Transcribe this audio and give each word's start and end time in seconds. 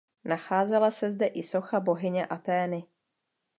Nacházela 0.25 0.91
se 0.91 1.11
zde 1.11 1.25
i 1.27 1.43
socha 1.43 1.79
bohyně 1.79 2.25
Athény. 2.25 2.83